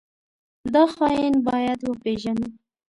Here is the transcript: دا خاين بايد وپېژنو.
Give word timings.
دا 0.73 0.83
خاين 0.93 1.35
بايد 1.45 1.79
وپېژنو. 1.85 2.47